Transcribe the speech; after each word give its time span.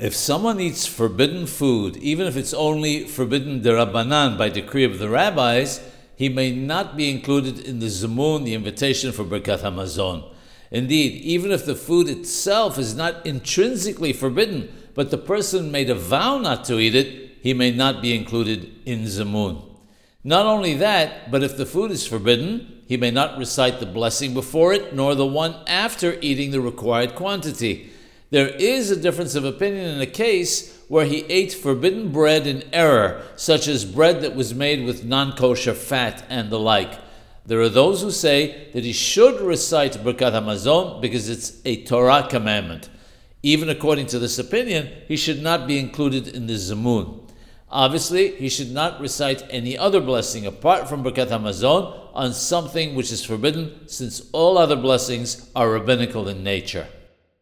If 0.00 0.16
someone 0.16 0.60
eats 0.60 0.86
forbidden 0.86 1.44
food, 1.44 1.98
even 1.98 2.26
if 2.26 2.34
it's 2.34 2.54
only 2.54 3.04
forbidden 3.04 3.60
derabanan 3.60 4.38
by 4.38 4.48
decree 4.48 4.84
of 4.84 4.98
the 4.98 5.10
rabbis, 5.10 5.78
he 6.16 6.30
may 6.30 6.52
not 6.52 6.96
be 6.96 7.10
included 7.10 7.58
in 7.58 7.80
the 7.80 7.86
zimun, 7.88 8.46
the 8.46 8.54
invitation 8.54 9.12
for 9.12 9.24
Birkat 9.24 9.60
Hamazon. 9.60 10.24
Indeed, 10.70 11.20
even 11.20 11.52
if 11.52 11.66
the 11.66 11.74
food 11.74 12.08
itself 12.08 12.78
is 12.78 12.94
not 12.94 13.26
intrinsically 13.26 14.14
forbidden, 14.14 14.72
but 14.94 15.10
the 15.10 15.18
person 15.18 15.70
made 15.70 15.90
a 15.90 15.94
vow 15.94 16.38
not 16.38 16.64
to 16.64 16.78
eat 16.78 16.94
it, 16.94 17.36
he 17.42 17.52
may 17.52 17.70
not 17.70 18.00
be 18.00 18.16
included 18.16 18.72
in 18.86 19.04
zimun. 19.04 19.62
Not 20.24 20.46
only 20.46 20.72
that, 20.78 21.30
but 21.30 21.42
if 21.42 21.58
the 21.58 21.66
food 21.66 21.90
is 21.90 22.06
forbidden, 22.06 22.84
he 22.86 22.96
may 22.96 23.10
not 23.10 23.36
recite 23.36 23.80
the 23.80 23.86
blessing 23.86 24.32
before 24.32 24.72
it, 24.72 24.94
nor 24.94 25.14
the 25.14 25.26
one 25.26 25.56
after 25.66 26.16
eating 26.22 26.52
the 26.52 26.62
required 26.62 27.14
quantity. 27.14 27.90
There 28.30 28.48
is 28.48 28.92
a 28.92 28.96
difference 28.96 29.34
of 29.34 29.44
opinion 29.44 29.86
in 29.86 30.00
a 30.00 30.06
case 30.06 30.78
where 30.86 31.04
he 31.04 31.24
ate 31.28 31.52
forbidden 31.52 32.12
bread 32.12 32.46
in 32.46 32.62
error, 32.72 33.22
such 33.34 33.66
as 33.66 33.84
bread 33.84 34.22
that 34.22 34.36
was 34.36 34.54
made 34.54 34.84
with 34.84 35.04
non 35.04 35.32
kosher 35.32 35.74
fat 35.74 36.24
and 36.28 36.48
the 36.48 36.58
like. 36.58 36.92
There 37.44 37.60
are 37.60 37.68
those 37.68 38.02
who 38.02 38.12
say 38.12 38.70
that 38.72 38.84
he 38.84 38.92
should 38.92 39.40
recite 39.40 40.04
Birkat 40.04 40.32
Hamazon 40.32 41.00
because 41.00 41.28
it's 41.28 41.60
a 41.64 41.82
Torah 41.82 42.28
commandment. 42.30 42.88
Even 43.42 43.68
according 43.68 44.06
to 44.06 44.20
this 44.20 44.38
opinion, 44.38 44.88
he 45.08 45.16
should 45.16 45.42
not 45.42 45.66
be 45.66 45.80
included 45.80 46.28
in 46.28 46.46
the 46.46 46.54
zimun. 46.54 47.28
Obviously, 47.68 48.36
he 48.36 48.48
should 48.48 48.70
not 48.70 49.00
recite 49.00 49.42
any 49.50 49.76
other 49.76 50.00
blessing 50.00 50.46
apart 50.46 50.88
from 50.88 51.02
Birkat 51.02 51.28
Hamazon 51.28 52.10
on 52.12 52.32
something 52.32 52.94
which 52.94 53.10
is 53.10 53.24
forbidden, 53.24 53.88
since 53.88 54.22
all 54.32 54.56
other 54.56 54.76
blessings 54.76 55.50
are 55.56 55.70
rabbinical 55.70 56.28
in 56.28 56.44
nature. 56.44 56.86